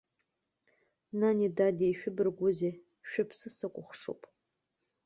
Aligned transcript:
Нани, 1.19 1.47
дади, 1.57 1.85
ишәыбаргәузеи, 1.91 2.73
шәыԥсы 3.09 3.49
сакәыхшоуп! 3.55 4.21